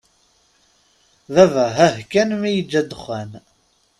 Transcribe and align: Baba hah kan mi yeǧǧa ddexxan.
Baba 1.33 1.65
hah 1.75 1.95
kan 2.11 2.29
mi 2.41 2.51
yeǧǧa 2.57 2.81
ddexxan. 2.83 3.31